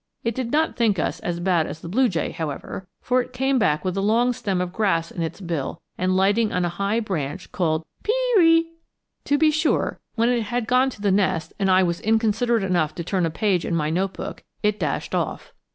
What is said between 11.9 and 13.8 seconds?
inconsiderate enough to turn a page in